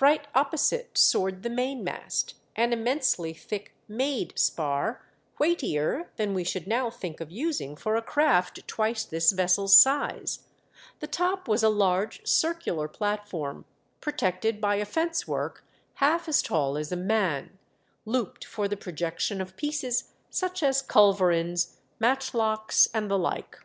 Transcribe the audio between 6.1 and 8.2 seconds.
than we should now think of using for a